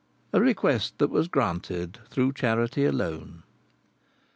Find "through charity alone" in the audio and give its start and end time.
2.09-3.43